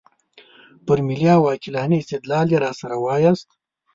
[0.85, 3.49] پر ملي او عقلاني استدلال یې راسره وایاست.